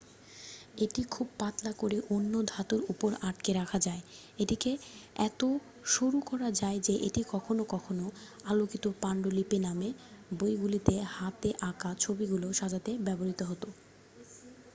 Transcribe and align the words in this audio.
"""এটি 0.77 1.01
খুব 1.05 1.27
পাতলা 1.39 1.71
করে 1.73 1.97
অন্য 2.09 2.33
ধাতুর 2.47 2.81
উপর 2.89 3.09
আটকে 3.21 3.51
রাখা 3.53 3.79
যায়। 3.79 4.01
এটিকে 4.39 4.71
এত 5.19 5.41
সরুকরা 5.85 6.49
যায় 6.53 6.79
যে 6.79 6.93
এটি 7.07 7.21
কখনও 7.31 7.63
কখনও 7.65 8.07
"আলোকিত 8.45 8.85
পান্ডুলিপি 9.01 9.57
"নামে 9.59 9.89
বইগুলিতে 10.31 10.93
হাতে 11.15 11.49
আঁকা 11.69 11.89
ছবিগুলি 11.99 12.47
সাজাতে 12.53 12.91
ব্যবহৃত 13.05 13.39
হত।"" 13.43 13.63